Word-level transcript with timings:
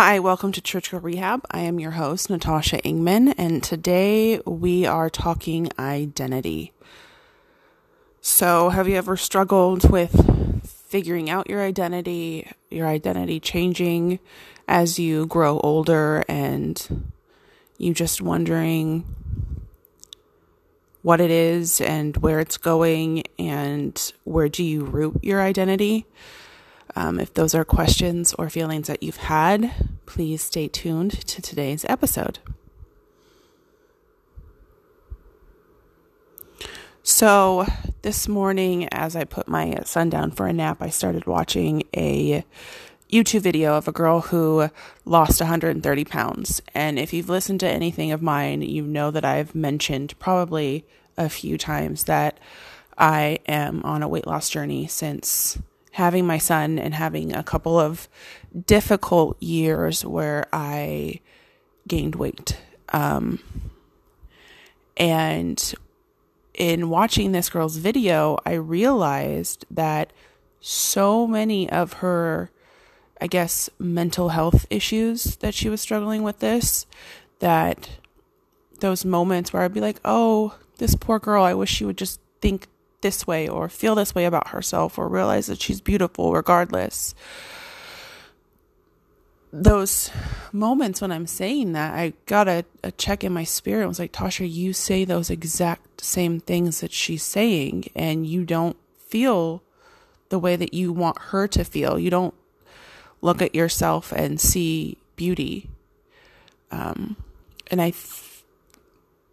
Hi, 0.00 0.20
welcome 0.20 0.52
to 0.52 0.60
Church 0.60 0.92
Girl 0.92 1.00
Rehab. 1.00 1.44
I 1.50 1.62
am 1.62 1.80
your 1.80 1.90
host, 1.90 2.30
Natasha 2.30 2.80
Ingman, 2.82 3.34
and 3.36 3.64
today 3.64 4.38
we 4.46 4.86
are 4.86 5.10
talking 5.10 5.70
identity. 5.76 6.72
So, 8.20 8.68
have 8.68 8.86
you 8.86 8.94
ever 8.94 9.16
struggled 9.16 9.90
with 9.90 10.62
figuring 10.86 11.28
out 11.28 11.50
your 11.50 11.60
identity, 11.60 12.48
your 12.70 12.86
identity 12.86 13.40
changing 13.40 14.20
as 14.68 15.00
you 15.00 15.26
grow 15.26 15.58
older, 15.64 16.22
and 16.28 17.02
you 17.76 17.92
just 17.92 18.22
wondering 18.22 19.04
what 21.02 21.20
it 21.20 21.32
is 21.32 21.80
and 21.80 22.16
where 22.18 22.38
it's 22.38 22.56
going, 22.56 23.24
and 23.36 24.12
where 24.22 24.48
do 24.48 24.62
you 24.62 24.84
root 24.84 25.18
your 25.24 25.42
identity? 25.42 26.06
Um, 26.96 27.20
if 27.20 27.34
those 27.34 27.54
are 27.54 27.64
questions 27.64 28.34
or 28.34 28.50
feelings 28.50 28.86
that 28.86 29.02
you've 29.02 29.16
had, 29.16 29.72
please 30.06 30.42
stay 30.42 30.68
tuned 30.68 31.12
to 31.26 31.42
today's 31.42 31.84
episode. 31.88 32.38
So, 37.02 37.66
this 38.02 38.28
morning, 38.28 38.86
as 38.88 39.16
I 39.16 39.24
put 39.24 39.48
my 39.48 39.80
son 39.84 40.10
down 40.10 40.30
for 40.30 40.46
a 40.46 40.52
nap, 40.52 40.82
I 40.82 40.90
started 40.90 41.26
watching 41.26 41.84
a 41.96 42.44
YouTube 43.10 43.40
video 43.40 43.74
of 43.74 43.88
a 43.88 43.92
girl 43.92 44.20
who 44.20 44.68
lost 45.04 45.40
130 45.40 46.04
pounds. 46.04 46.60
And 46.74 46.98
if 46.98 47.12
you've 47.12 47.30
listened 47.30 47.60
to 47.60 47.68
anything 47.68 48.12
of 48.12 48.20
mine, 48.20 48.62
you 48.62 48.82
know 48.82 49.10
that 49.10 49.24
I've 49.24 49.54
mentioned 49.54 50.18
probably 50.18 50.84
a 51.16 51.28
few 51.28 51.56
times 51.56 52.04
that 52.04 52.38
I 52.96 53.38
am 53.46 53.82
on 53.84 54.02
a 54.02 54.08
weight 54.08 54.26
loss 54.26 54.50
journey 54.50 54.86
since 54.86 55.58
having 55.98 56.24
my 56.24 56.38
son 56.38 56.78
and 56.78 56.94
having 56.94 57.34
a 57.34 57.42
couple 57.42 57.76
of 57.76 58.08
difficult 58.66 59.36
years 59.42 60.04
where 60.04 60.46
I 60.52 61.18
gained 61.88 62.14
weight. 62.14 62.56
Um, 62.90 63.40
and 64.96 65.74
in 66.54 66.88
watching 66.88 67.32
this 67.32 67.50
girl's 67.50 67.78
video, 67.78 68.38
I 68.46 68.52
realized 68.52 69.66
that 69.72 70.12
so 70.60 71.26
many 71.26 71.68
of 71.68 71.94
her, 71.94 72.52
I 73.20 73.26
guess, 73.26 73.68
mental 73.80 74.28
health 74.28 74.66
issues 74.70 75.34
that 75.38 75.52
she 75.52 75.68
was 75.68 75.80
struggling 75.80 76.22
with 76.22 76.38
this, 76.38 76.86
that 77.40 77.90
those 78.78 79.04
moments 79.04 79.52
where 79.52 79.62
I'd 79.62 79.74
be 79.74 79.80
like, 79.80 79.98
oh, 80.04 80.56
this 80.76 80.94
poor 80.94 81.18
girl, 81.18 81.42
I 81.42 81.54
wish 81.54 81.70
she 81.70 81.84
would 81.84 81.98
just 81.98 82.20
think 82.40 82.68
this 83.00 83.26
way 83.26 83.48
or 83.48 83.68
feel 83.68 83.94
this 83.94 84.14
way 84.14 84.24
about 84.24 84.48
herself 84.48 84.98
or 84.98 85.08
realize 85.08 85.46
that 85.46 85.60
she's 85.60 85.80
beautiful 85.80 86.32
regardless. 86.32 87.14
Those 89.52 90.10
moments 90.52 91.00
when 91.00 91.10
I'm 91.10 91.26
saying 91.26 91.72
that, 91.72 91.94
I 91.94 92.12
got 92.26 92.48
a, 92.48 92.64
a 92.84 92.90
check 92.92 93.24
in 93.24 93.32
my 93.32 93.44
spirit. 93.44 93.84
I 93.84 93.86
was 93.86 93.98
like, 93.98 94.12
Tasha, 94.12 94.50
you 94.50 94.72
say 94.72 95.04
those 95.04 95.30
exact 95.30 96.02
same 96.02 96.40
things 96.40 96.80
that 96.80 96.92
she's 96.92 97.22
saying, 97.22 97.90
and 97.94 98.26
you 98.26 98.44
don't 98.44 98.76
feel 98.98 99.62
the 100.28 100.38
way 100.38 100.56
that 100.56 100.74
you 100.74 100.92
want 100.92 101.18
her 101.18 101.48
to 101.48 101.64
feel. 101.64 101.98
You 101.98 102.10
don't 102.10 102.34
look 103.22 103.40
at 103.40 103.54
yourself 103.54 104.12
and 104.12 104.40
see 104.40 104.98
beauty. 105.16 105.70
Um, 106.70 107.16
and 107.70 107.80
I 107.80 107.88
f- 107.88 108.44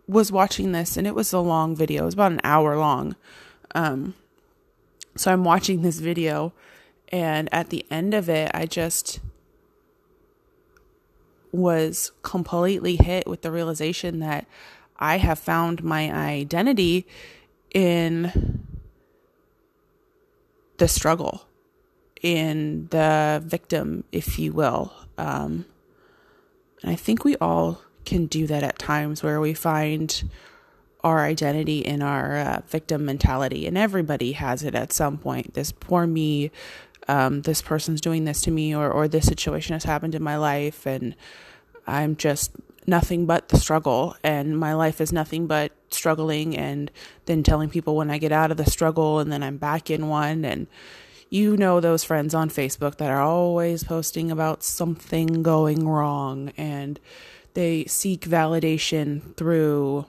was 0.08 0.32
watching 0.32 0.72
this, 0.72 0.96
and 0.96 1.06
it 1.06 1.16
was 1.16 1.34
a 1.34 1.40
long 1.40 1.76
video. 1.76 2.04
It 2.04 2.06
was 2.06 2.14
about 2.14 2.32
an 2.32 2.42
hour 2.44 2.78
long. 2.78 3.16
Um, 3.76 4.16
so 5.16 5.32
I'm 5.32 5.44
watching 5.44 5.82
this 5.82 6.00
video, 6.00 6.54
and 7.10 7.54
at 7.54 7.70
the 7.70 7.86
end 7.92 8.14
of 8.14 8.30
it, 8.30 8.50
I 8.54 8.66
just 8.66 9.20
was 11.52 12.12
completely 12.22 12.96
hit 12.96 13.28
with 13.28 13.42
the 13.42 13.52
realization 13.52 14.20
that 14.20 14.48
I 14.98 15.18
have 15.18 15.40
found 15.40 15.84
my 15.84 16.12
identity 16.12 17.06
in 17.74 18.66
the 20.78 20.88
struggle, 20.88 21.46
in 22.22 22.88
the 22.92 23.42
victim, 23.46 24.06
if 24.12 24.40
you 24.40 24.54
will. 24.54 24.94
Um, 25.18 25.66
and 26.82 26.92
I 26.92 26.96
think 26.96 27.24
we 27.24 27.36
all 27.38 27.82
can 28.06 28.26
do 28.26 28.48
that 28.48 28.64
at 28.64 28.80
times 28.80 29.24
where 29.24 29.40
we 29.42 29.54
find 29.54 30.30
our 31.06 31.24
identity 31.24 31.80
in 31.80 32.02
our 32.02 32.36
uh, 32.36 32.62
victim 32.68 33.06
mentality. 33.06 33.68
And 33.68 33.78
everybody 33.78 34.32
has 34.32 34.64
it 34.64 34.74
at 34.74 34.92
some 34.92 35.20
point. 35.20 35.54
This 35.54 35.72
poor 35.72 36.08
me, 36.08 36.50
um, 37.08 37.44
this 37.44 37.62
person's 37.62 38.02
doing 38.02 38.26
this 38.26 38.42
to 38.42 38.52
me, 38.52 38.76
or, 38.76 38.90
or 38.92 39.08
this 39.08 39.28
situation 39.28 39.74
has 39.74 39.84
happened 39.84 40.16
in 40.16 40.24
my 40.24 40.36
life, 40.36 40.88
and 40.88 41.16
I'm 41.86 42.16
just 42.16 42.54
nothing 42.88 43.28
but 43.28 43.50
the 43.50 43.58
struggle, 43.58 44.16
and 44.24 44.58
my 44.58 44.74
life 44.74 45.00
is 45.00 45.14
nothing 45.14 45.46
but 45.46 45.72
struggling, 45.92 46.58
and 46.58 46.90
then 47.28 47.44
telling 47.44 47.70
people 47.70 47.96
when 47.96 48.10
I 48.10 48.18
get 48.18 48.32
out 48.32 48.50
of 48.50 48.58
the 48.58 48.66
struggle, 48.66 49.20
and 49.20 49.32
then 49.32 49.44
I'm 49.44 49.58
back 49.58 49.92
in 49.92 50.08
one. 50.08 50.44
And 50.44 50.66
you 51.30 51.56
know 51.56 51.80
those 51.80 52.04
friends 52.04 52.34
on 52.34 52.50
Facebook 52.50 52.98
that 52.98 53.12
are 53.12 53.22
always 53.22 53.84
posting 53.84 54.32
about 54.32 54.64
something 54.64 55.44
going 55.44 55.88
wrong, 55.88 56.52
and 56.58 57.00
they 57.54 57.86
seek 57.86 58.22
validation 58.22 59.36
through 59.36 60.08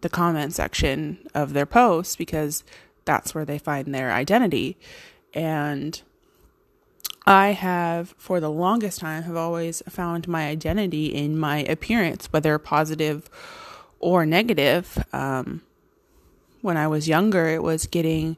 the 0.00 0.08
comment 0.08 0.54
section 0.54 1.18
of 1.34 1.52
their 1.52 1.66
posts 1.66 2.16
because 2.16 2.64
that's 3.04 3.34
where 3.34 3.44
they 3.44 3.58
find 3.58 3.94
their 3.94 4.12
identity. 4.12 4.76
And 5.34 6.00
I 7.26 7.48
have, 7.48 8.14
for 8.18 8.40
the 8.40 8.50
longest 8.50 9.00
time, 9.00 9.22
have 9.24 9.36
always 9.36 9.82
found 9.88 10.26
my 10.26 10.48
identity 10.48 11.06
in 11.06 11.38
my 11.38 11.58
appearance, 11.58 12.26
whether 12.32 12.58
positive 12.58 13.28
or 13.98 14.24
negative. 14.24 15.04
Um, 15.12 15.62
when 16.62 16.76
I 16.76 16.88
was 16.88 17.08
younger, 17.08 17.48
it 17.48 17.62
was 17.62 17.86
getting 17.86 18.36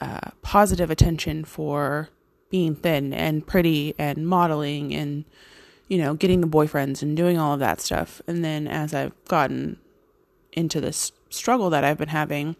uh, 0.00 0.30
positive 0.42 0.90
attention 0.90 1.44
for 1.44 2.08
being 2.50 2.74
thin 2.74 3.14
and 3.14 3.46
pretty 3.46 3.94
and 3.98 4.26
modeling 4.26 4.92
and, 4.94 5.24
you 5.88 5.96
know, 5.96 6.14
getting 6.14 6.40
the 6.40 6.46
boyfriends 6.46 7.02
and 7.02 7.16
doing 7.16 7.38
all 7.38 7.54
of 7.54 7.60
that 7.60 7.80
stuff. 7.80 8.20
And 8.26 8.44
then 8.44 8.66
as 8.66 8.92
I've 8.92 9.12
gotten 9.24 9.78
into 10.52 10.80
this 10.80 11.12
struggle 11.30 11.70
that 11.70 11.84
I've 11.84 11.98
been 11.98 12.08
having, 12.08 12.56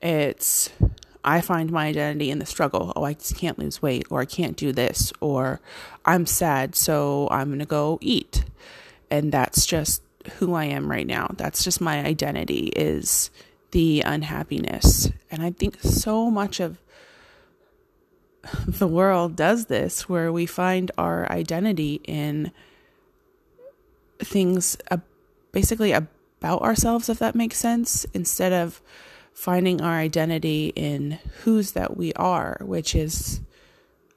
it's 0.00 0.70
I 1.24 1.40
find 1.40 1.70
my 1.70 1.86
identity 1.86 2.30
in 2.30 2.38
the 2.38 2.46
struggle. 2.46 2.92
Oh, 2.96 3.04
I 3.04 3.14
just 3.14 3.36
can't 3.36 3.58
lose 3.58 3.80
weight, 3.80 4.06
or 4.10 4.20
I 4.20 4.24
can't 4.24 4.56
do 4.56 4.72
this, 4.72 5.12
or 5.20 5.60
I'm 6.04 6.26
sad, 6.26 6.74
so 6.74 7.28
I'm 7.30 7.48
going 7.48 7.60
to 7.60 7.66
go 7.66 7.98
eat. 8.00 8.44
And 9.10 9.30
that's 9.30 9.66
just 9.66 10.02
who 10.38 10.54
I 10.54 10.64
am 10.64 10.90
right 10.90 11.06
now. 11.06 11.28
That's 11.36 11.62
just 11.62 11.80
my 11.80 12.04
identity 12.04 12.72
is 12.74 13.30
the 13.70 14.02
unhappiness. 14.02 15.10
And 15.30 15.42
I 15.42 15.50
think 15.50 15.80
so 15.80 16.30
much 16.30 16.60
of 16.60 16.78
the 18.66 18.88
world 18.88 19.36
does 19.36 19.66
this 19.66 20.08
where 20.08 20.32
we 20.32 20.46
find 20.46 20.90
our 20.98 21.30
identity 21.30 22.00
in 22.04 22.52
things 24.18 24.76
uh, 24.90 24.98
basically 25.52 25.92
a 25.92 26.06
about 26.42 26.62
ourselves, 26.62 27.08
if 27.08 27.20
that 27.20 27.36
makes 27.36 27.56
sense, 27.56 28.04
instead 28.12 28.52
of 28.52 28.82
finding 29.32 29.80
our 29.80 29.94
identity 29.94 30.72
in 30.74 31.20
whose 31.44 31.70
that 31.70 31.96
we 31.96 32.12
are, 32.14 32.58
which 32.62 32.96
is 32.96 33.40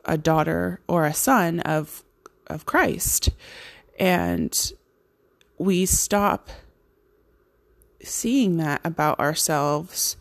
a 0.05 0.17
daughter 0.17 0.81
or 0.87 1.05
a 1.05 1.13
son 1.13 1.59
of 1.59 2.03
of 2.47 2.65
Christ. 2.65 3.29
And 3.99 4.71
we 5.59 5.85
stop 5.85 6.49
seeing 8.01 8.57
that 8.57 8.81
about 8.83 9.19
ourselves 9.19 10.17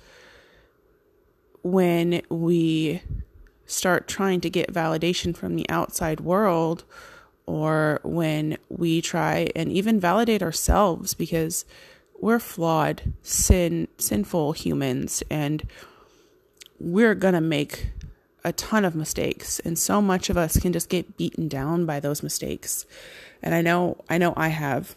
when 1.63 2.21
we 2.29 3.01
start 3.65 4.07
trying 4.07 4.43
to 4.43 4.51
get 4.51 4.73
validation 4.73 5.35
from 5.35 5.57
the 5.57 5.69
outside 5.71 6.21
world 6.21 6.85
or 7.47 8.01
when 8.05 8.59
we 8.69 9.01
try 9.01 9.49
and 9.57 9.73
even 9.73 9.99
validate 10.01 10.43
ourselves 10.43 11.15
because 11.15 11.65
we're 12.21 12.39
flawed, 12.39 13.13
sin, 13.23 13.89
sinful 13.99 14.53
humans, 14.53 15.23
and 15.31 15.69
we're 16.79 17.15
gonna 17.15 17.41
make 17.41 17.89
a 18.45 18.53
ton 18.53 18.85
of 18.85 18.95
mistakes, 18.95 19.59
and 19.61 19.79
so 19.79 20.03
much 20.03 20.29
of 20.29 20.37
us 20.37 20.59
can 20.59 20.73
just 20.73 20.89
get 20.89 21.17
beaten 21.17 21.49
down 21.49 21.87
by 21.87 21.99
those 21.99 22.23
mistakes. 22.23 22.85
And 23.43 23.55
I 23.55 23.63
know, 23.63 24.05
I 24.09 24.19
know, 24.19 24.35
I 24.37 24.49
have. 24.49 24.97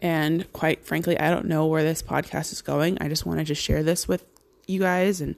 And 0.00 0.50
quite 0.52 0.84
frankly, 0.84 1.18
I 1.18 1.30
don't 1.30 1.46
know 1.46 1.66
where 1.66 1.82
this 1.82 2.02
podcast 2.02 2.52
is 2.52 2.60
going. 2.60 2.98
I 3.00 3.08
just 3.08 3.24
wanted 3.24 3.46
to 3.46 3.54
share 3.54 3.82
this 3.82 4.06
with 4.06 4.24
you 4.66 4.80
guys 4.80 5.20
and 5.20 5.34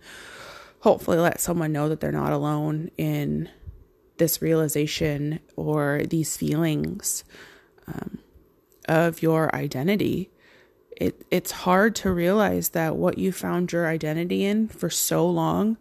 hopefully 0.81 1.19
let 1.19 1.41
someone 1.41 1.73
know 1.73 1.89
that 1.89 2.01
they're 2.01 2.13
not 2.13 2.33
alone 2.33 2.91
in 2.97 3.49
this 4.19 4.41
realization 4.41 5.41
or 5.57 6.03
these 6.09 6.37
feelings 6.37 7.23
um, 7.87 8.19
of 8.89 9.23
your 9.23 9.55
identity 9.55 10.31
it 10.97 11.27
it's 11.31 11.51
hard 11.51 11.95
to 11.95 12.11
realize 12.11 12.71
that 12.71 12.97
what 12.97 13.19
you 13.19 13.31
found 13.33 13.71
your 13.73 13.87
identity 13.87 14.45
in 14.45 14.67
for 14.69 14.89
so 14.89 15.29
long 15.29 15.77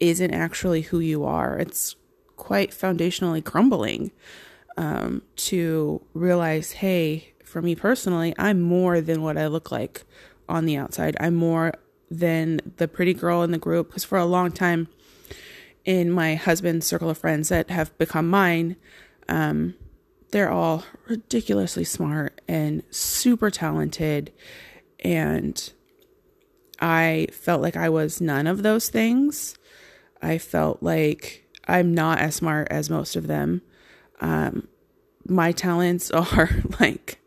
isn't 0.00 0.34
actually 0.34 0.82
who 0.82 0.98
you 0.98 1.24
are. 1.24 1.56
It's 1.58 1.96
quite 2.36 2.72
foundationally 2.72 3.42
crumbling. 3.44 4.10
um, 4.76 5.22
to 5.36 6.02
realize, 6.14 6.72
hey, 6.72 7.32
for 7.44 7.62
me 7.62 7.74
personally, 7.74 8.34
I'm 8.38 8.60
more 8.60 9.00
than 9.00 9.22
what 9.22 9.38
I 9.38 9.46
look 9.46 9.70
like 9.70 10.04
on 10.48 10.66
the 10.66 10.76
outside. 10.76 11.16
I'm 11.18 11.34
more 11.34 11.72
than 12.10 12.60
the 12.76 12.88
pretty 12.88 13.14
girl 13.14 13.42
in 13.42 13.52
the 13.52 13.58
group. 13.58 13.88
Because 13.88 14.04
for 14.04 14.18
a 14.18 14.24
long 14.24 14.52
time, 14.52 14.88
in 15.84 16.10
my 16.10 16.34
husband's 16.34 16.86
circle 16.86 17.10
of 17.10 17.18
friends 17.18 17.48
that 17.48 17.70
have 17.70 17.96
become 17.98 18.28
mine, 18.28 18.76
um, 19.28 19.74
they're 20.30 20.50
all 20.50 20.84
ridiculously 21.08 21.84
smart 21.84 22.40
and 22.48 22.82
super 22.90 23.50
talented. 23.50 24.32
And 25.00 25.72
I 26.80 27.28
felt 27.32 27.62
like 27.62 27.76
I 27.76 27.88
was 27.88 28.20
none 28.20 28.46
of 28.46 28.62
those 28.62 28.88
things. 28.88 29.56
I 30.20 30.38
felt 30.38 30.82
like 30.82 31.46
I'm 31.68 31.94
not 31.94 32.18
as 32.18 32.36
smart 32.36 32.68
as 32.70 32.90
most 32.90 33.16
of 33.16 33.26
them. 33.26 33.62
Um, 34.20 34.68
my 35.28 35.52
talents 35.52 36.10
are 36.12 36.50
like 36.80 37.20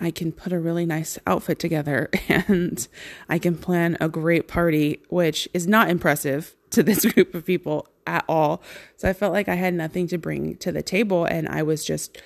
I 0.00 0.10
can 0.10 0.32
put 0.32 0.52
a 0.52 0.58
really 0.58 0.86
nice 0.86 1.18
outfit 1.26 1.58
together 1.58 2.08
and 2.28 2.86
I 3.28 3.38
can 3.38 3.56
plan 3.56 3.98
a 4.00 4.08
great 4.08 4.48
party, 4.48 5.02
which 5.08 5.48
is 5.52 5.66
not 5.66 5.90
impressive 5.90 6.56
to 6.70 6.82
this 6.82 7.04
group 7.12 7.34
of 7.34 7.44
people 7.44 7.86
at 8.06 8.24
all. 8.28 8.62
So 8.96 9.08
I 9.08 9.12
felt 9.12 9.32
like 9.32 9.48
I 9.48 9.54
had 9.54 9.74
nothing 9.74 10.06
to 10.08 10.18
bring 10.18 10.56
to 10.56 10.72
the 10.72 10.82
table 10.82 11.24
and 11.24 11.48
I 11.48 11.62
was 11.62 11.84
just 11.84 12.20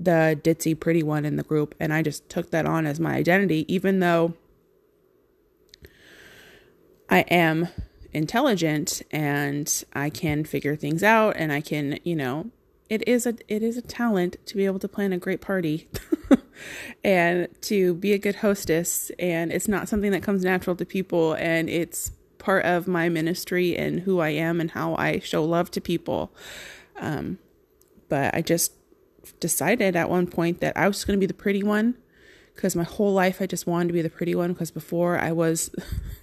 the 0.00 0.38
ditzy 0.42 0.78
pretty 0.78 1.02
one 1.02 1.24
in 1.24 1.36
the 1.36 1.42
group. 1.42 1.74
And 1.80 1.92
I 1.92 2.02
just 2.02 2.28
took 2.28 2.50
that 2.50 2.66
on 2.66 2.86
as 2.86 3.00
my 3.00 3.14
identity, 3.14 3.64
even 3.72 4.00
though 4.00 4.34
I 7.10 7.20
am 7.20 7.68
intelligent 8.12 9.02
and 9.10 9.84
I 9.92 10.10
can 10.10 10.44
figure 10.44 10.76
things 10.76 11.02
out 11.02 11.36
and 11.36 11.52
I 11.52 11.60
can, 11.60 11.98
you 12.04 12.16
know, 12.16 12.50
it 12.88 13.06
is 13.06 13.26
a 13.26 13.34
it 13.48 13.62
is 13.62 13.76
a 13.76 13.82
talent 13.82 14.36
to 14.46 14.56
be 14.56 14.64
able 14.64 14.78
to 14.78 14.88
plan 14.88 15.12
a 15.12 15.18
great 15.18 15.40
party 15.40 15.88
and 17.04 17.48
to 17.62 17.94
be 17.94 18.12
a 18.12 18.18
good 18.18 18.36
hostess 18.36 19.10
and 19.18 19.52
it's 19.52 19.68
not 19.68 19.88
something 19.88 20.10
that 20.10 20.22
comes 20.22 20.42
natural 20.42 20.74
to 20.76 20.86
people 20.86 21.34
and 21.34 21.68
it's 21.68 22.12
part 22.48 22.64
of 22.64 22.88
my 22.88 23.10
ministry 23.10 23.76
and 23.76 24.00
who 24.00 24.20
I 24.20 24.30
am 24.30 24.58
and 24.58 24.70
how 24.70 24.94
I 24.94 25.18
show 25.18 25.44
love 25.44 25.70
to 25.72 25.82
people. 25.82 26.32
Um, 26.96 27.38
but 28.08 28.34
I 28.34 28.40
just 28.40 28.72
decided 29.38 29.94
at 29.94 30.08
one 30.08 30.26
point 30.26 30.60
that 30.60 30.74
I 30.74 30.88
was 30.88 31.04
going 31.04 31.18
to 31.18 31.20
be 31.20 31.26
the 31.26 31.34
pretty 31.34 31.62
one 31.62 31.94
because 32.54 32.74
my 32.74 32.84
whole 32.84 33.12
life 33.12 33.42
I 33.42 33.46
just 33.46 33.66
wanted 33.66 33.88
to 33.88 33.92
be 33.92 34.00
the 34.00 34.08
pretty 34.08 34.34
one 34.34 34.54
because 34.54 34.70
before 34.70 35.18
I 35.18 35.30
was 35.30 35.68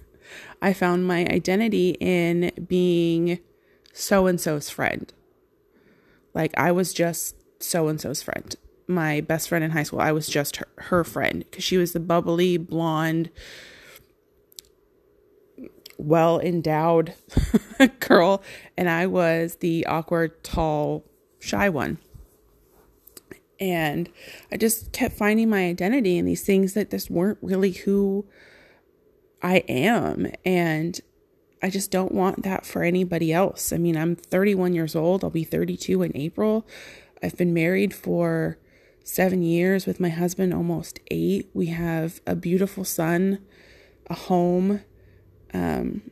I 0.60 0.72
found 0.72 1.06
my 1.06 1.20
identity 1.26 1.90
in 2.00 2.50
being 2.66 3.38
so 3.92 4.26
and 4.26 4.40
so's 4.40 4.68
friend. 4.68 5.12
Like 6.34 6.52
I 6.58 6.72
was 6.72 6.92
just 6.92 7.36
so 7.60 7.86
and 7.86 8.00
so's 8.00 8.20
friend. 8.20 8.52
My 8.88 9.20
best 9.20 9.48
friend 9.48 9.62
in 9.62 9.70
high 9.70 9.84
school, 9.84 10.00
I 10.00 10.10
was 10.10 10.26
just 10.26 10.56
her, 10.56 10.66
her 10.90 11.04
friend 11.04 11.44
because 11.48 11.62
she 11.62 11.76
was 11.76 11.92
the 11.92 12.00
bubbly, 12.00 12.56
blonde, 12.56 13.30
well 15.98 16.40
endowed 16.40 17.14
girl, 18.00 18.42
and 18.76 18.88
I 18.88 19.06
was 19.06 19.56
the 19.56 19.86
awkward, 19.86 20.42
tall, 20.42 21.04
shy 21.38 21.68
one. 21.68 21.98
And 23.58 24.10
I 24.52 24.56
just 24.58 24.92
kept 24.92 25.16
finding 25.16 25.48
my 25.48 25.66
identity 25.66 26.18
in 26.18 26.26
these 26.26 26.42
things 26.42 26.74
that 26.74 26.90
just 26.90 27.10
weren't 27.10 27.38
really 27.40 27.72
who 27.72 28.26
I 29.42 29.58
am. 29.68 30.30
And 30.44 31.00
I 31.62 31.70
just 31.70 31.90
don't 31.90 32.12
want 32.12 32.42
that 32.42 32.66
for 32.66 32.82
anybody 32.82 33.32
else. 33.32 33.72
I 33.72 33.78
mean, 33.78 33.96
I'm 33.96 34.14
31 34.14 34.74
years 34.74 34.94
old, 34.94 35.24
I'll 35.24 35.30
be 35.30 35.44
32 35.44 36.02
in 36.02 36.12
April. 36.14 36.66
I've 37.22 37.36
been 37.36 37.54
married 37.54 37.94
for 37.94 38.58
seven 39.02 39.42
years 39.42 39.86
with 39.86 40.00
my 40.00 40.10
husband, 40.10 40.52
almost 40.52 41.00
eight. 41.10 41.48
We 41.54 41.66
have 41.66 42.20
a 42.26 42.34
beautiful 42.34 42.84
son, 42.84 43.38
a 44.08 44.14
home, 44.14 44.82
um, 45.56 46.02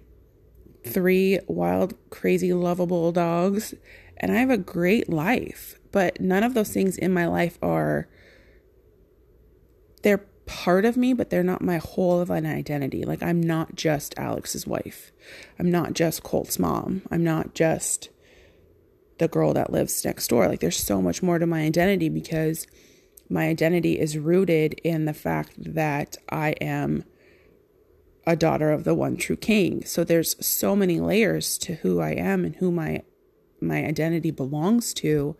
three 0.84 1.38
wild, 1.46 1.94
crazy, 2.10 2.52
lovable 2.52 3.12
dogs, 3.12 3.74
and 4.16 4.32
I 4.32 4.36
have 4.36 4.50
a 4.50 4.58
great 4.58 5.08
life. 5.08 5.78
But 5.92 6.20
none 6.20 6.42
of 6.42 6.54
those 6.54 6.70
things 6.70 6.96
in 6.96 7.12
my 7.12 7.26
life 7.26 7.58
are, 7.62 8.08
they're 10.02 10.26
part 10.46 10.84
of 10.84 10.96
me, 10.96 11.12
but 11.12 11.30
they're 11.30 11.42
not 11.42 11.62
my 11.62 11.78
whole 11.78 12.20
of 12.20 12.30
an 12.30 12.46
identity. 12.46 13.04
Like, 13.04 13.22
I'm 13.22 13.40
not 13.40 13.76
just 13.76 14.14
Alex's 14.18 14.66
wife. 14.66 15.12
I'm 15.58 15.70
not 15.70 15.92
just 15.92 16.22
Colt's 16.22 16.58
mom. 16.58 17.02
I'm 17.10 17.22
not 17.22 17.54
just 17.54 18.10
the 19.18 19.28
girl 19.28 19.54
that 19.54 19.72
lives 19.72 20.04
next 20.04 20.28
door. 20.28 20.48
Like, 20.48 20.60
there's 20.60 20.76
so 20.76 21.00
much 21.00 21.22
more 21.22 21.38
to 21.38 21.46
my 21.46 21.62
identity 21.62 22.08
because 22.08 22.66
my 23.30 23.48
identity 23.48 23.98
is 23.98 24.18
rooted 24.18 24.74
in 24.84 25.04
the 25.04 25.14
fact 25.14 25.52
that 25.56 26.16
I 26.28 26.50
am 26.60 27.04
a 28.26 28.36
daughter 28.36 28.70
of 28.70 28.84
the 28.84 28.94
one 28.94 29.16
true 29.16 29.36
king. 29.36 29.84
So 29.84 30.04
there's 30.04 30.34
so 30.44 30.74
many 30.74 31.00
layers 31.00 31.58
to 31.58 31.76
who 31.76 32.00
I 32.00 32.10
am 32.10 32.44
and 32.44 32.56
who 32.56 32.70
my 32.70 33.02
my 33.60 33.84
identity 33.84 34.30
belongs 34.30 34.92
to. 34.94 35.36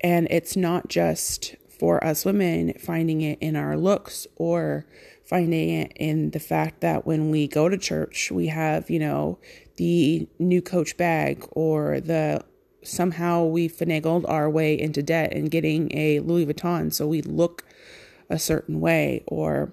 And 0.00 0.28
it's 0.30 0.56
not 0.56 0.88
just 0.88 1.56
for 1.78 2.04
us 2.04 2.24
women 2.24 2.74
finding 2.78 3.20
it 3.22 3.38
in 3.40 3.56
our 3.56 3.76
looks 3.76 4.26
or 4.36 4.86
finding 5.24 5.70
it 5.70 5.92
in 5.96 6.30
the 6.30 6.40
fact 6.40 6.80
that 6.80 7.06
when 7.06 7.30
we 7.30 7.46
go 7.46 7.68
to 7.68 7.76
church, 7.76 8.30
we 8.30 8.46
have, 8.48 8.88
you 8.90 8.98
know, 8.98 9.38
the 9.76 10.26
new 10.38 10.62
coach 10.62 10.96
bag 10.96 11.46
or 11.52 12.00
the 12.00 12.42
somehow 12.82 13.44
we 13.44 13.68
finagled 13.68 14.24
our 14.28 14.48
way 14.48 14.78
into 14.78 15.02
debt 15.02 15.32
and 15.32 15.50
getting 15.50 15.94
a 15.96 16.20
Louis 16.20 16.46
Vuitton 16.46 16.92
so 16.92 17.06
we 17.06 17.20
look 17.22 17.64
a 18.30 18.38
certain 18.38 18.80
way 18.80 19.22
or 19.26 19.72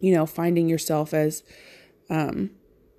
you 0.00 0.14
know, 0.14 0.26
finding 0.26 0.68
yourself 0.68 1.12
as, 1.12 1.42
um, 2.10 2.50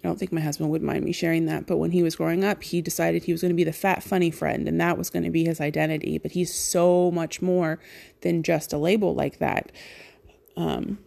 I 0.04 0.08
don't 0.08 0.18
think 0.18 0.32
my 0.32 0.42
husband 0.42 0.70
would 0.70 0.82
mind 0.82 1.04
me 1.04 1.12
sharing 1.12 1.46
that, 1.48 1.68
but 1.68 1.78
when 1.78 1.92
he 1.92 2.04
was 2.04 2.16
growing 2.16 2.44
up, 2.44 2.64
he 2.64 2.82
decided 2.82 3.24
he 3.24 3.34
was 3.34 3.42
going 3.42 3.50
to 3.50 3.56
be 3.56 3.66
the 3.66 3.74
fat, 3.74 4.02
funny 4.02 4.32
friend, 4.32 4.68
and 4.68 4.80
that 4.80 4.98
was 4.98 5.10
going 5.10 5.24
to 5.24 5.30
be 5.30 5.44
his 5.44 5.60
identity. 5.60 6.18
But 6.18 6.32
he's 6.32 6.54
so 6.54 7.12
much 7.12 7.42
more 7.42 7.80
than 8.22 8.44
just 8.44 8.72
a 8.72 8.78
label 8.78 9.14
like 9.14 9.40
that. 9.40 9.72
Um, 10.56 11.00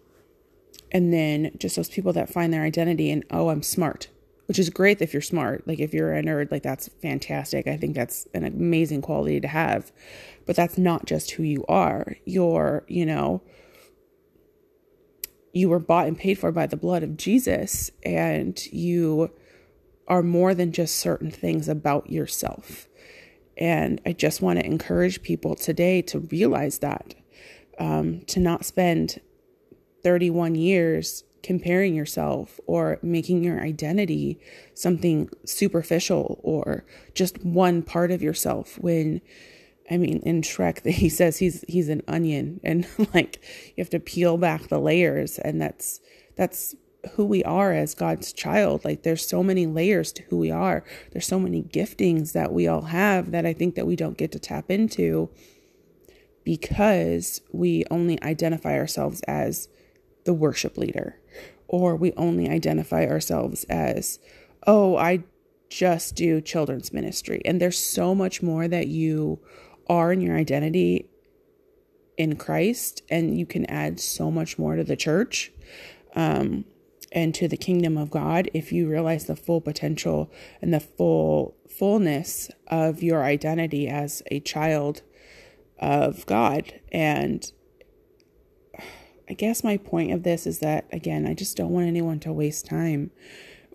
and 0.90 1.12
then 1.12 1.52
just 1.56 1.76
those 1.76 1.88
people 1.88 2.12
that 2.12 2.28
find 2.28 2.52
their 2.52 2.64
identity 2.64 3.10
and, 3.10 3.24
oh, 3.30 3.48
I'm 3.48 3.62
smart, 3.62 4.08
which 4.46 4.58
is 4.58 4.68
great 4.68 5.00
if 5.00 5.14
you're 5.14 5.22
smart. 5.22 5.66
Like 5.66 5.78
if 5.78 5.94
you're 5.94 6.14
a 6.14 6.22
nerd, 6.22 6.50
like 6.50 6.62
that's 6.62 6.88
fantastic. 7.00 7.66
I 7.66 7.78
think 7.78 7.94
that's 7.94 8.28
an 8.34 8.44
amazing 8.44 9.00
quality 9.00 9.40
to 9.40 9.48
have. 9.48 9.90
But 10.44 10.56
that's 10.56 10.76
not 10.76 11.06
just 11.06 11.30
who 11.32 11.44
you 11.44 11.64
are. 11.66 12.16
You're, 12.26 12.84
you 12.88 13.06
know, 13.06 13.40
you 15.52 15.68
were 15.68 15.78
bought 15.78 16.06
and 16.06 16.18
paid 16.18 16.38
for 16.38 16.50
by 16.50 16.66
the 16.66 16.76
blood 16.76 17.02
of 17.02 17.16
Jesus, 17.16 17.90
and 18.04 18.64
you 18.66 19.30
are 20.08 20.22
more 20.22 20.54
than 20.54 20.72
just 20.72 20.96
certain 20.96 21.30
things 21.30 21.68
about 21.68 22.10
yourself. 22.10 22.88
And 23.56 24.00
I 24.06 24.12
just 24.12 24.40
want 24.40 24.58
to 24.58 24.66
encourage 24.66 25.22
people 25.22 25.54
today 25.54 26.02
to 26.02 26.20
realize 26.20 26.78
that, 26.78 27.14
um, 27.78 28.22
to 28.26 28.40
not 28.40 28.64
spend 28.64 29.20
31 30.02 30.54
years 30.54 31.24
comparing 31.42 31.94
yourself 31.94 32.60
or 32.66 32.98
making 33.02 33.42
your 33.44 33.60
identity 33.60 34.38
something 34.74 35.28
superficial 35.44 36.40
or 36.42 36.84
just 37.14 37.44
one 37.44 37.82
part 37.82 38.10
of 38.10 38.22
yourself 38.22 38.78
when 38.78 39.20
I 39.92 39.98
mean, 39.98 40.20
in 40.24 40.40
Shrek, 40.40 40.84
he 40.90 41.08
says 41.08 41.38
he's 41.38 41.64
he's 41.68 41.88
an 41.88 42.02
onion, 42.08 42.60
and 42.64 42.86
like 43.14 43.42
you 43.76 43.82
have 43.82 43.90
to 43.90 44.00
peel 44.00 44.38
back 44.38 44.68
the 44.68 44.80
layers, 44.80 45.38
and 45.38 45.60
that's 45.60 46.00
that's 46.36 46.74
who 47.14 47.24
we 47.24 47.42
are 47.44 47.72
as 47.72 47.94
God's 47.94 48.32
child. 48.32 48.84
Like 48.84 49.02
there's 49.02 49.26
so 49.26 49.42
many 49.42 49.66
layers 49.66 50.12
to 50.12 50.22
who 50.24 50.38
we 50.38 50.50
are. 50.50 50.84
There's 51.10 51.26
so 51.26 51.38
many 51.38 51.62
giftings 51.62 52.32
that 52.32 52.52
we 52.52 52.66
all 52.68 52.82
have 52.82 53.32
that 53.32 53.44
I 53.44 53.52
think 53.52 53.74
that 53.74 53.86
we 53.86 53.96
don't 53.96 54.16
get 54.16 54.32
to 54.32 54.38
tap 54.38 54.70
into 54.70 55.28
because 56.44 57.40
we 57.52 57.84
only 57.90 58.22
identify 58.22 58.78
ourselves 58.78 59.20
as 59.22 59.68
the 60.24 60.34
worship 60.34 60.76
leader 60.76 61.18
or 61.66 61.96
we 61.96 62.12
only 62.12 62.48
identify 62.48 63.04
ourselves 63.06 63.64
as 63.64 64.20
oh, 64.64 64.96
I 64.96 65.24
just 65.72 66.14
do 66.14 66.40
children's 66.40 66.92
ministry. 66.92 67.40
And 67.44 67.60
there's 67.60 67.78
so 67.78 68.14
much 68.14 68.42
more 68.42 68.68
that 68.68 68.86
you 68.88 69.40
are 69.88 70.12
in 70.12 70.20
your 70.20 70.36
identity 70.36 71.08
in 72.16 72.36
Christ, 72.36 73.02
and 73.10 73.38
you 73.38 73.46
can 73.46 73.64
add 73.66 73.98
so 74.00 74.30
much 74.30 74.58
more 74.58 74.76
to 74.76 74.84
the 74.84 74.96
church 74.96 75.50
um, 76.14 76.64
and 77.10 77.34
to 77.34 77.48
the 77.48 77.56
kingdom 77.56 77.96
of 77.96 78.10
God 78.10 78.50
if 78.54 78.72
you 78.72 78.88
realize 78.88 79.26
the 79.26 79.36
full 79.36 79.60
potential 79.60 80.30
and 80.60 80.72
the 80.72 80.80
full 80.80 81.56
fullness 81.68 82.50
of 82.68 83.02
your 83.02 83.24
identity 83.24 83.88
as 83.88 84.22
a 84.30 84.40
child 84.40 85.02
of 85.78 86.26
God. 86.26 86.80
And 86.92 87.50
I 89.28 89.32
guess 89.32 89.64
my 89.64 89.78
point 89.78 90.12
of 90.12 90.22
this 90.22 90.46
is 90.46 90.58
that, 90.58 90.86
again, 90.92 91.26
I 91.26 91.34
just 91.34 91.56
don't 91.56 91.70
want 91.70 91.86
anyone 91.86 92.20
to 92.20 92.32
waste 92.32 92.66
time 92.66 93.10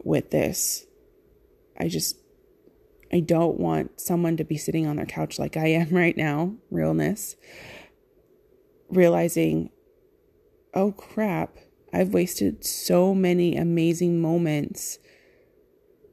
with 0.03 0.29
this. 0.29 0.85
I 1.79 1.87
just 1.87 2.17
I 3.11 3.19
don't 3.19 3.59
want 3.59 3.99
someone 3.99 4.37
to 4.37 4.43
be 4.43 4.57
sitting 4.57 4.85
on 4.85 4.97
their 4.97 5.05
couch 5.05 5.39
like 5.39 5.57
I 5.57 5.67
am 5.67 5.89
right 5.91 6.17
now, 6.17 6.55
realness, 6.69 7.35
realizing, 8.89 9.69
oh 10.73 10.91
crap, 10.91 11.57
I've 11.93 12.13
wasted 12.13 12.65
so 12.65 13.15
many 13.15 13.55
amazing 13.55 14.21
moments 14.21 14.99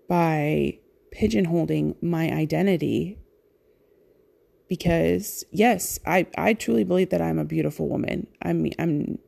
by 0.09 0.79
pigeonholing 1.15 2.01
my 2.03 2.31
identity. 2.31 3.19
Because 4.67 5.45
yes 5.53 6.01
i 6.07 6.27
i 6.39 6.55
truly 6.55 6.85
believe 6.85 7.11
that 7.11 7.21
i'm 7.21 7.39
a 7.39 7.45
beautiful 7.45 7.87
woman. 7.89 8.27
I 8.43 8.55
mean 8.55 8.73
i'm 8.79 9.19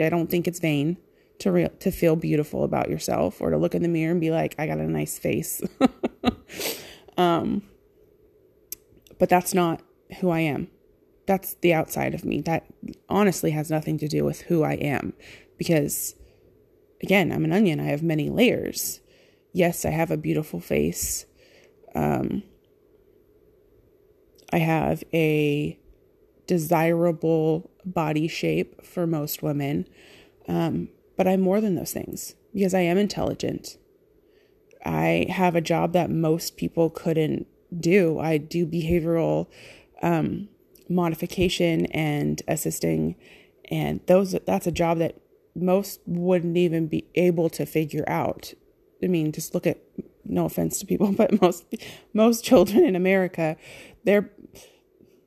i 0.00 0.08
don't 0.08 0.28
think 0.28 0.48
it's 0.48 0.58
vain 0.58 0.98
to 1.40 1.50
real 1.50 1.70
to 1.80 1.90
feel 1.90 2.16
beautiful 2.16 2.64
about 2.64 2.88
yourself 2.90 3.40
or 3.40 3.50
to 3.50 3.56
look 3.56 3.74
in 3.74 3.82
the 3.82 3.88
mirror 3.88 4.12
and 4.12 4.20
be 4.20 4.30
like 4.30 4.54
i 4.58 4.66
got 4.66 4.78
a 4.78 4.86
nice 4.86 5.18
face 5.18 5.62
um 7.20 7.62
but 9.18 9.28
that's 9.28 9.54
not 9.54 9.82
who 10.20 10.30
i 10.30 10.40
am 10.40 10.68
that's 11.26 11.54
the 11.60 11.72
outside 11.72 12.14
of 12.14 12.24
me 12.24 12.40
that 12.40 12.66
honestly 13.08 13.50
has 13.50 13.70
nothing 13.70 13.98
to 13.98 14.08
do 14.08 14.24
with 14.24 14.42
who 14.42 14.62
i 14.62 14.74
am 14.74 15.12
because 15.58 16.14
again 17.02 17.30
i'm 17.30 17.44
an 17.44 17.52
onion 17.52 17.80
i 17.80 17.84
have 17.84 18.02
many 18.02 18.30
layers 18.30 19.00
yes, 19.52 19.84
I 19.84 19.90
have 19.90 20.10
a 20.10 20.16
beautiful 20.16 20.60
face. 20.60 21.26
Um, 21.94 22.42
I 24.52 24.58
have 24.58 25.04
a 25.12 25.78
desirable 26.46 27.70
body 27.84 28.28
shape 28.28 28.84
for 28.84 29.06
most 29.06 29.42
women. 29.42 29.88
Um, 30.48 30.88
but 31.16 31.28
I'm 31.28 31.40
more 31.40 31.60
than 31.60 31.74
those 31.74 31.92
things 31.92 32.34
because 32.52 32.74
I 32.74 32.80
am 32.80 32.98
intelligent. 32.98 33.76
I 34.84 35.26
have 35.28 35.54
a 35.54 35.60
job 35.60 35.92
that 35.92 36.10
most 36.10 36.56
people 36.56 36.90
couldn't 36.90 37.46
do. 37.78 38.18
I 38.18 38.38
do 38.38 38.66
behavioral 38.66 39.46
um, 40.02 40.48
modification 40.88 41.86
and 41.86 42.42
assisting, 42.48 43.16
and 43.70 44.00
those 44.06 44.32
that's 44.46 44.66
a 44.66 44.72
job 44.72 44.98
that 44.98 45.20
most 45.54 46.00
wouldn't 46.06 46.56
even 46.56 46.86
be 46.86 47.06
able 47.14 47.50
to 47.50 47.66
figure 47.66 48.04
out 48.08 48.54
I 49.02 49.06
mean, 49.06 49.32
just 49.32 49.54
look 49.54 49.66
at 49.66 49.78
no 50.24 50.44
offense 50.46 50.78
to 50.78 50.86
people, 50.86 51.12
but 51.16 51.40
most 51.40 51.64
most 52.12 52.44
children 52.44 52.84
in 52.84 52.96
America, 52.96 53.56
their 54.04 54.30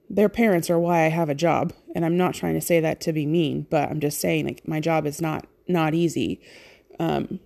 their 0.10 0.30
parents 0.30 0.70
are 0.70 0.80
why 0.80 1.06
I 1.06 1.10
have 1.10 1.30
a 1.30 1.36
job. 1.36 1.74
And 1.96 2.06
I'm 2.06 2.18
not 2.18 2.34
trying 2.34 2.54
to 2.56 2.62
say 2.62 2.80
that 2.80 3.02
to 3.02 3.14
be 3.14 3.26
mean, 3.26 3.68
but 3.70 3.90
I'm 3.90 4.00
just 4.00 4.20
saying 4.20 4.46
like 4.46 4.68
my 4.68 4.80
job 4.80 5.06
is 5.06 5.22
not 5.22 5.48
not 5.68 5.94
easy. 5.94 6.42
Um, 7.00 7.40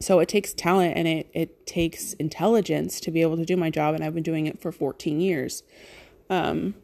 so 0.00 0.20
it 0.20 0.28
takes 0.28 0.52
talent 0.52 0.96
and 0.96 1.08
it 1.08 1.30
it 1.34 1.66
takes 1.66 2.12
intelligence 2.14 3.00
to 3.00 3.10
be 3.10 3.22
able 3.22 3.36
to 3.36 3.44
do 3.44 3.56
my 3.56 3.70
job, 3.70 3.94
and 3.94 4.04
I've 4.04 4.14
been 4.14 4.22
doing 4.22 4.46
it 4.46 4.60
for 4.60 4.72
14 4.72 5.20
years. 5.20 5.62
Um, 6.30 6.74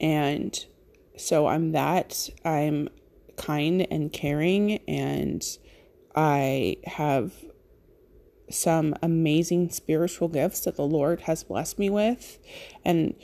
and 0.00 0.64
so 1.16 1.46
I'm 1.46 1.72
that. 1.72 2.28
I'm 2.44 2.88
kind 3.36 3.86
and 3.90 4.12
caring 4.12 4.78
and 4.88 5.42
I 6.14 6.76
have 6.84 7.32
some 8.50 8.94
amazing 9.02 9.70
spiritual 9.70 10.28
gifts 10.28 10.60
that 10.60 10.76
the 10.76 10.84
Lord 10.84 11.22
has 11.22 11.44
blessed 11.44 11.78
me 11.78 11.88
with. 11.88 12.38
And 12.84 13.14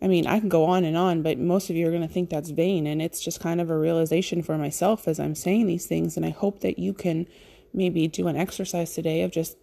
I 0.00 0.06
mean, 0.06 0.26
I 0.26 0.38
can 0.38 0.48
go 0.48 0.64
on 0.64 0.84
and 0.84 0.96
on, 0.96 1.22
but 1.22 1.38
most 1.38 1.70
of 1.70 1.76
you 1.76 1.86
are 1.86 1.90
going 1.90 2.06
to 2.06 2.12
think 2.12 2.30
that's 2.30 2.50
vain. 2.50 2.86
And 2.86 3.02
it's 3.02 3.20
just 3.20 3.40
kind 3.40 3.60
of 3.60 3.68
a 3.68 3.78
realization 3.78 4.42
for 4.42 4.56
myself 4.56 5.08
as 5.08 5.18
I'm 5.18 5.34
saying 5.34 5.66
these 5.66 5.86
things. 5.86 6.16
And 6.16 6.24
I 6.24 6.30
hope 6.30 6.60
that 6.60 6.78
you 6.78 6.94
can 6.94 7.26
maybe 7.74 8.06
do 8.06 8.28
an 8.28 8.36
exercise 8.36 8.94
today 8.94 9.22
of 9.22 9.32
just 9.32 9.56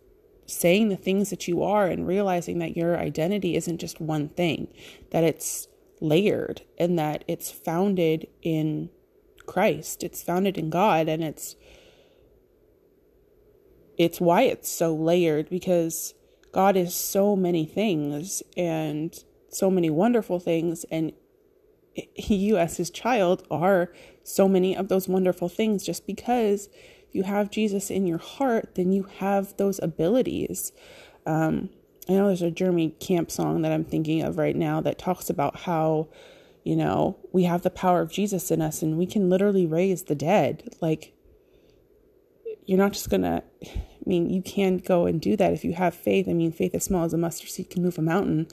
saying 0.45 0.89
the 0.89 0.97
things 0.97 1.29
that 1.29 1.47
you 1.47 1.63
are 1.63 1.87
and 1.87 2.07
realizing 2.07 2.59
that 2.59 2.77
your 2.77 2.97
identity 2.97 3.55
isn't 3.55 3.79
just 3.79 3.99
one 3.99 4.29
thing, 4.29 4.67
that 5.11 5.23
it's 5.23 5.67
layered 6.01 6.61
and 6.77 6.99
that 6.99 7.23
it's 7.27 7.49
founded 7.49 8.27
in 8.41 8.89
Christ, 9.45 10.03
it's 10.03 10.21
founded 10.21 10.57
in 10.57 10.69
God, 10.69 11.07
and 11.07 11.23
it's 11.23 11.55
it's 13.97 14.19
why 14.19 14.41
it's 14.41 14.69
so 14.69 14.93
layered 14.93 15.49
because 15.49 16.13
God 16.51 16.75
is 16.75 16.93
so 16.93 17.35
many 17.35 17.65
things 17.65 18.43
and 18.57 19.17
so 19.55 19.69
many 19.69 19.89
wonderful 19.89 20.39
things 20.39 20.85
and 20.91 21.13
you 22.15 22.57
as 22.57 22.77
his 22.77 22.89
child 22.89 23.45
are 23.49 23.93
so 24.23 24.47
many 24.47 24.75
of 24.75 24.89
those 24.89 25.07
wonderful 25.07 25.47
things. 25.49 25.85
Just 25.85 26.05
because 26.05 26.69
you 27.11 27.23
have 27.23 27.49
Jesus 27.49 27.89
in 27.89 28.05
your 28.05 28.17
heart 28.17 28.75
then 28.75 28.91
you 28.91 29.03
have 29.19 29.55
those 29.57 29.79
abilities. 29.81 30.71
Um, 31.25 31.69
I 32.07 32.13
know 32.13 32.27
there's 32.27 32.41
a 32.41 32.51
Jeremy 32.51 32.91
Camp 32.99 33.31
song 33.31 33.61
that 33.63 33.71
I'm 33.71 33.85
thinking 33.85 34.21
of 34.21 34.37
right 34.37 34.55
now 34.55 34.81
that 34.81 34.99
talks 34.99 35.29
about 35.29 35.61
how 35.61 36.09
you 36.63 36.75
know 36.75 37.17
we 37.31 37.43
have 37.43 37.61
the 37.61 37.69
power 37.69 38.01
of 38.01 38.11
Jesus 38.11 38.51
in 38.51 38.61
us 38.61 38.81
and 38.81 38.97
we 38.97 39.05
can 39.05 39.29
literally 39.29 39.65
raise 39.65 40.03
the 40.03 40.15
dead. 40.15 40.69
Like 40.81 41.13
you're 42.65 42.77
not 42.77 42.93
just 42.93 43.09
gonna 43.09 43.43
I 44.05 44.09
mean, 44.09 44.29
you 44.29 44.41
can 44.41 44.77
go 44.77 45.05
and 45.05 45.19
do 45.19 45.35
that 45.35 45.53
if 45.53 45.65
you 45.65 45.73
have 45.73 45.95
faith. 45.95 46.27
I 46.29 46.33
mean, 46.33 46.51
faith 46.51 46.75
as 46.75 46.83
small 46.83 47.05
as 47.05 47.13
a 47.13 47.17
mustard 47.17 47.49
seed 47.49 47.71
can 47.71 47.81
move 47.81 47.97
a 47.97 48.03
mountain, 48.03 48.47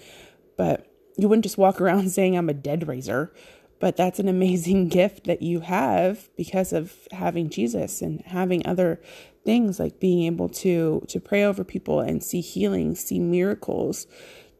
but 0.56 0.86
you 1.16 1.28
wouldn't 1.28 1.44
just 1.44 1.58
walk 1.58 1.80
around 1.80 2.10
saying 2.10 2.36
I'm 2.36 2.48
a 2.48 2.54
dead 2.54 2.88
raiser. 2.88 3.32
But 3.80 3.96
that's 3.96 4.20
an 4.20 4.28
amazing 4.28 4.88
gift 4.90 5.24
that 5.24 5.42
you 5.42 5.60
have 5.60 6.28
because 6.36 6.72
of 6.72 7.08
having 7.10 7.50
Jesus 7.50 8.00
and 8.00 8.22
having 8.22 8.66
other 8.66 9.00
things 9.44 9.80
like 9.80 9.98
being 9.98 10.24
able 10.24 10.48
to 10.48 11.02
to 11.08 11.18
pray 11.18 11.42
over 11.42 11.64
people 11.64 12.00
and 12.00 12.22
see 12.22 12.40
healing, 12.40 12.94
see 12.94 13.18
miracles. 13.18 14.06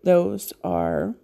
Those 0.03 0.53
are 0.65 1.15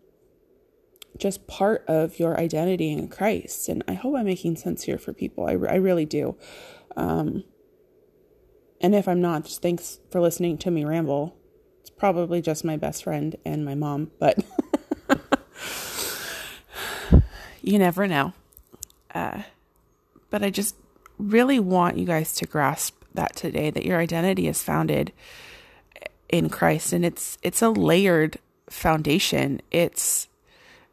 just 1.19 1.49
part 1.49 1.85
of 1.89 2.19
your 2.19 2.39
identity 2.39 2.93
in 2.93 3.09
Christ. 3.09 3.69
And 3.69 3.83
I 3.89 3.95
hope 3.95 4.15
I'm 4.17 4.27
making 4.27 4.57
sense 4.57 4.85
here 4.85 4.99
for 4.99 5.13
people. 5.13 5.47
I, 5.47 5.53
I 5.53 5.75
really 5.75 6.07
do. 6.07 6.37
Um, 6.97 7.43
and 8.81 8.95
if 8.95 9.09
I'm 9.09 9.21
not, 9.21 9.45
just 9.45 9.61
thanks 9.61 9.99
for 10.11 10.21
listening 10.21 10.59
to 10.59 10.71
me 10.71 10.85
ramble. 10.85 11.37
It's 11.81 11.91
probably 11.91 12.41
just 12.41 12.65
my 12.65 12.77
best 12.77 13.03
friend 13.03 13.37
and 13.45 13.65
my 13.65 13.75
mom, 13.75 14.13
but 14.21 14.39
you 17.69 17.79
never 17.79 18.09
know. 18.09 18.33
Uh, 19.15 19.43
but 20.31 20.43
I 20.43 20.51
just 20.51 20.75
really 21.19 21.61
want 21.61 21.99
you 21.99 22.07
guys 22.07 22.33
to 22.37 22.47
grasp 22.47 22.95
that 23.15 23.37
today 23.37 23.71
that 23.71 23.85
your 23.85 23.99
identity 23.99 24.49
is 24.49 24.63
founded 24.63 25.13
in 26.29 26.49
Christ 26.49 26.93
and 26.93 27.05
it's 27.05 27.37
it's 27.43 27.63
a 27.63 27.71
layered 27.71 28.39
foundation. 28.71 29.61
It's 29.71 30.29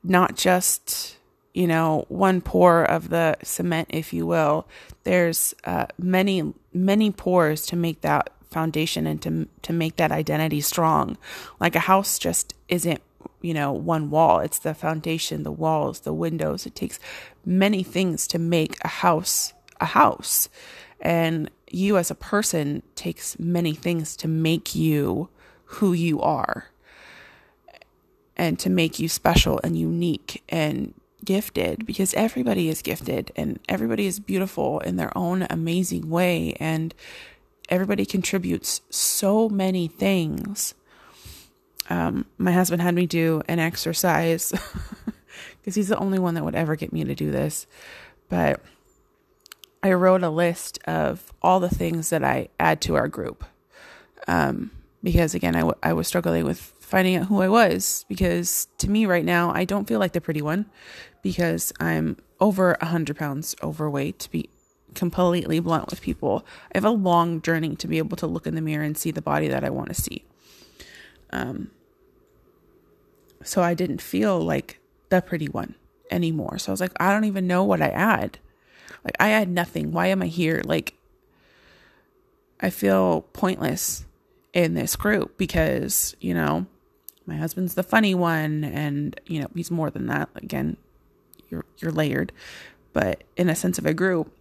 not 0.03 0.36
just 0.36 1.17
you 1.53 1.67
know, 1.67 2.03
one 2.10 2.41
pour 2.41 2.84
of 2.84 3.10
the 3.10 3.38
cement, 3.41 3.88
if 3.89 4.12
you 4.12 4.25
will. 4.25 4.67
There's 5.05 5.55
uh, 5.63 5.86
many, 5.98 6.53
many 6.74 7.12
pours 7.12 7.65
to 7.67 7.77
make 7.77 8.01
that 8.01 8.29
foundation 8.51 9.08
and 9.08 9.22
to 9.22 9.48
to 9.62 9.72
make 9.72 9.96
that 9.96 10.12
identity 10.12 10.60
strong. 10.60 11.17
Like 11.62 11.77
a 11.77 11.79
house 11.79 12.20
just 12.20 12.53
isn't, 12.67 13.01
you 13.41 13.53
know, 13.53 13.72
one 13.72 14.10
wall. 14.10 14.39
It's 14.39 14.60
the 14.60 14.74
foundation, 14.74 15.44
the 15.44 15.51
walls, 15.51 16.01
the 16.01 16.13
windows. 16.13 16.65
It 16.65 16.75
takes 16.75 17.00
many 17.46 17.84
things 17.84 18.27
to 18.27 18.39
make 18.39 18.77
a 18.84 18.88
house 18.88 19.53
a 19.79 19.86
house. 19.86 20.50
And 21.01 21.50
you 21.70 21.98
as 21.98 22.10
a 22.10 22.15
person 22.15 22.84
takes 22.96 23.38
many 23.39 23.74
things 23.74 24.15
to 24.17 24.27
make 24.27 24.75
you 24.75 25.29
who 25.65 25.94
you 25.94 26.22
are 26.22 26.70
and 28.38 28.60
to 28.60 28.70
make 28.70 29.00
you 29.00 29.10
special 29.10 29.60
and 29.63 29.77
unique 29.77 30.44
and 30.50 30.94
gifted 31.24 31.86
because 31.86 32.13
everybody 32.13 32.70
is 32.70 32.82
gifted 32.82 33.32
and 33.36 33.60
everybody 33.67 34.05
is 34.05 34.20
beautiful 34.20 34.79
in 34.82 34.96
their 34.96 35.15
own 35.17 35.48
amazing 35.50 36.10
way 36.10 36.55
and 36.60 36.94
everybody 37.70 38.05
contributes 38.05 38.82
so 38.89 39.50
many 39.50 39.88
things. 39.88 40.75
Um, 41.89 42.25
my 42.37 42.51
husband 42.51 42.81
had 42.81 42.95
me 42.95 43.05
do 43.05 43.41
an 43.47 43.59
exercise 43.59 44.51
because 45.59 45.75
he's 45.75 45.89
the 45.89 45.97
only 45.97 46.19
one 46.19 46.33
that 46.33 46.43
would 46.43 46.55
ever 46.55 46.75
get 46.75 46.91
me 46.91 47.03
to 47.03 47.15
do 47.15 47.31
this. 47.31 47.67
But 48.29 48.61
I 49.83 49.93
wrote 49.93 50.23
a 50.23 50.29
list 50.29 50.79
of 50.85 51.31
all 51.41 51.59
the 51.59 51.69
things 51.69 52.09
that 52.09 52.23
I 52.23 52.49
add 52.59 52.81
to 52.81 52.95
our 52.95 53.07
group. 53.07 53.43
Um, 54.27 54.71
because 55.03 55.35
again, 55.35 55.55
I, 55.55 55.59
w- 55.59 55.77
I 55.83 55.93
was 55.93 56.07
struggling 56.07 56.45
with 56.45 56.73
finding 56.79 57.15
out 57.15 57.27
who 57.27 57.41
I 57.41 57.49
was 57.49 58.05
because 58.09 58.67
to 58.79 58.89
me 58.89 59.05
right 59.05 59.23
now, 59.25 59.51
I 59.53 59.65
don't 59.65 59.87
feel 59.87 59.99
like 59.99 60.13
the 60.13 60.21
pretty 60.21 60.41
one 60.41 60.65
because 61.21 61.71
I'm 61.79 62.17
over 62.39 62.77
a 62.81 62.85
hundred 62.85 63.17
pounds 63.17 63.55
overweight 63.61 64.17
to 64.19 64.31
be 64.31 64.49
completely 64.95 65.59
blunt 65.59 65.89
with 65.91 66.01
people. 66.01 66.45
I 66.73 66.77
have 66.77 66.85
a 66.85 66.89
long 66.89 67.41
journey 67.41 67.75
to 67.75 67.87
be 67.87 67.99
able 67.99 68.17
to 68.17 68.27
look 68.27 68.47
in 68.47 68.55
the 68.55 68.61
mirror 68.61 68.83
and 68.83 68.97
see 68.97 69.11
the 69.11 69.21
body 69.21 69.47
that 69.49 69.63
I 69.63 69.69
want 69.69 69.89
to 69.89 69.95
see. 69.95 70.25
Um, 71.31 71.69
so 73.45 73.61
I 73.61 73.73
didn't 73.73 74.01
feel 74.01 74.39
like 74.39 74.79
the 75.09 75.21
pretty 75.21 75.47
one 75.47 75.75
anymore. 76.11 76.57
So 76.57 76.71
I 76.71 76.73
was 76.73 76.81
like, 76.81 76.91
I 76.99 77.13
don't 77.13 77.25
even 77.25 77.47
know 77.47 77.63
what 77.63 77.81
I 77.81 77.89
add. 77.89 78.39
Like 79.03 79.15
I 79.19 79.31
add 79.31 79.49
nothing. 79.49 79.91
Why 79.91 80.07
am 80.07 80.21
I 80.21 80.27
here? 80.27 80.61
Like 80.65 80.95
I 82.59 82.69
feel 82.69 83.21
pointless 83.33 84.05
in 84.53 84.73
this 84.73 84.95
group 84.95 85.37
because, 85.37 86.15
you 86.19 86.33
know, 86.33 86.65
my 87.25 87.35
husband's 87.35 87.75
the 87.75 87.83
funny 87.83 88.15
one 88.15 88.63
and, 88.63 89.19
you 89.25 89.41
know, 89.41 89.47
he's 89.55 89.71
more 89.71 89.89
than 89.89 90.07
that. 90.07 90.29
Again, 90.35 90.77
you're 91.49 91.65
you're 91.77 91.91
layered, 91.91 92.31
but 92.93 93.23
in 93.37 93.49
a 93.49 93.55
sense 93.55 93.77
of 93.77 93.85
a 93.85 93.93
group. 93.93 94.31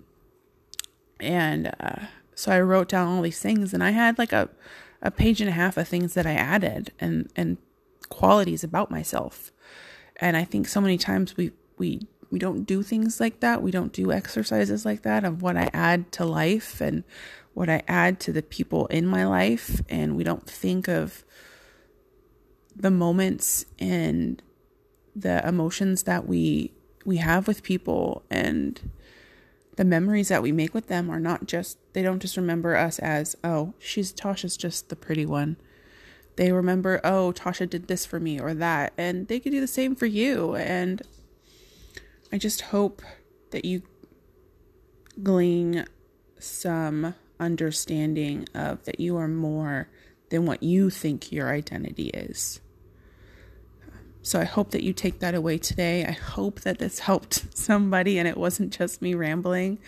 And 1.21 1.73
uh, 1.81 2.07
so 2.35 2.53
I 2.53 2.61
wrote 2.61 2.89
down 2.89 3.09
all 3.09 3.23
these 3.23 3.41
things 3.41 3.75
and 3.75 3.83
I 3.83 3.91
had 3.91 4.19
like 4.19 4.33
a 4.33 4.49
a 5.03 5.11
page 5.11 5.43
and 5.43 5.51
a 5.51 5.53
half 5.53 5.77
of 5.77 5.87
things 5.87 6.15
that 6.15 6.27
I 6.27 6.33
added 6.33 6.91
and 6.99 7.29
and 7.37 7.59
qualities 8.05 8.65
about 8.65 8.91
myself. 8.91 9.53
And 10.17 10.37
I 10.37 10.45
think 10.45 10.69
so 10.69 10.81
many 10.81 10.99
times 10.99 11.37
we 11.37 11.53
we 11.79 12.07
we 12.31 12.39
don't 12.39 12.65
do 12.65 12.83
things 12.83 13.21
like 13.21 13.41
that. 13.41 13.63
We 13.63 13.71
don't 13.71 13.93
do 13.93 14.13
exercises 14.13 14.85
like 14.85 15.03
that 15.03 15.25
of 15.25 15.43
what 15.43 15.57
I 15.57 15.71
add 15.73 16.11
to 16.13 16.25
life 16.25 16.81
and 16.81 17.05
what 17.53 17.69
I 17.69 17.83
add 17.87 18.19
to 18.21 18.33
the 18.33 18.43
people 18.43 18.87
in 18.89 19.07
my 19.07 19.25
life. 19.25 19.81
And 19.89 20.17
we 20.17 20.25
don't 20.25 20.49
think 20.49 20.89
of 20.89 21.25
the 22.75 22.91
moments 22.91 23.67
and 23.79 24.43
the 25.15 25.47
emotions 25.47 26.03
that 26.05 26.27
we 26.27 26.73
we 27.05 27.19
have 27.19 27.47
with 27.47 27.63
people 27.63 28.25
and 28.31 28.91
the 29.77 29.85
memories 29.85 30.29
that 30.29 30.43
we 30.43 30.53
make 30.53 30.75
with 30.75 30.89
them 30.89 31.11
are 31.11 31.21
not 31.21 31.47
just 31.47 31.79
they 31.93 32.03
don't 32.03 32.21
just 32.21 32.37
remember 32.37 32.75
us 32.77 32.99
as 32.99 33.37
oh 33.45 33.75
she's 33.79 34.13
tasha's 34.13 34.57
just 34.57 34.89
the 34.89 34.97
pretty 34.97 35.27
one 35.27 35.57
they 36.37 36.53
remember 36.53 37.01
oh 37.05 37.33
tasha 37.35 37.69
did 37.69 37.89
this 37.89 38.05
for 38.05 38.19
me 38.19 38.41
or 38.41 38.55
that 38.55 38.93
and 38.99 39.29
they 39.29 39.39
could 39.39 39.53
do 39.53 39.61
the 39.61 39.67
same 39.67 39.95
for 39.95 40.07
you 40.07 40.55
and 40.57 41.03
i 42.33 42.39
just 42.39 42.63
hope 42.63 43.03
that 43.51 43.65
you 43.65 43.83
glean 45.23 45.87
some 46.39 47.15
understanding 47.41 48.49
of 48.55 48.85
that 48.85 49.01
you 49.01 49.17
are 49.17 49.29
more 49.29 49.89
than 50.31 50.47
what 50.47 50.63
you 50.63 50.91
think 50.91 51.31
your 51.31 51.51
identity 51.51 52.09
is. 52.09 52.61
So 54.23 54.41
I 54.41 54.45
hope 54.45 54.71
that 54.71 54.83
you 54.83 54.93
take 54.93 55.21
that 55.21 55.35
away 55.35 55.59
today. 55.59 56.05
I 56.05 56.13
hope 56.13 56.61
that 56.63 56.79
this 56.79 56.99
helped 57.11 57.57
somebody 57.57 58.19
and 58.19 58.27
it 58.27 58.37
wasn't 58.37 58.77
just 58.77 59.03
me 59.03 59.15
rambling. 59.15 59.79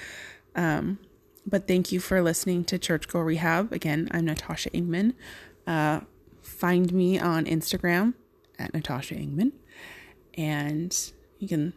Um, 0.54 0.98
but 1.46 1.66
thank 1.66 1.92
you 1.92 2.00
for 2.00 2.22
listening 2.22 2.64
to 2.64 2.78
Church 2.78 3.08
Girl 3.08 3.22
Rehab. 3.22 3.72
Again, 3.72 4.08
I'm 4.10 4.24
Natasha 4.24 4.70
Ingman. 4.70 5.14
Uh, 5.66 6.00
find 6.56 6.92
me 6.92 7.18
on 7.18 7.44
Instagram 7.44 8.14
at 8.58 8.72
Natasha 8.72 9.14
Ingman, 9.14 9.52
and 10.36 11.12
you 11.38 11.48
can 11.48 11.72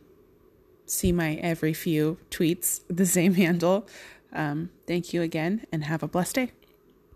see 0.86 1.12
my 1.12 1.36
every 1.36 1.74
few 1.74 2.18
tweets, 2.32 2.82
the 2.88 3.06
same 3.06 3.34
handle. 3.46 3.88
Um, 4.32 4.70
thank 4.88 5.14
you 5.14 5.22
again 5.22 5.66
and 5.72 5.84
have 5.84 6.04
a 6.04 6.08
blessed 6.08 6.36
day. 6.36 6.52